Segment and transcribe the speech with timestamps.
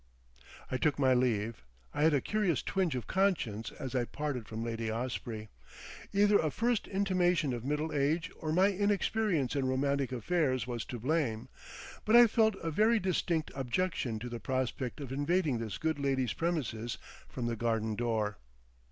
[0.71, 1.61] I took my leave.
[1.93, 5.49] I had a curious twinge of conscience as I parted from Lady Osprey.
[6.11, 10.97] Either a first intimation of middle age or my inexperience in romantic affairs was to
[10.99, 11.49] blame,
[12.03, 16.33] but I felt a very distinct objection to the prospect of invading this good lady's
[16.33, 16.97] premises
[17.29, 18.39] from the garden door.